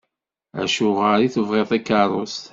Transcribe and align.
Acuɣer 0.63 1.19
i 1.21 1.27
tebɣiḍ 1.33 1.67
takerrust? 1.71 2.43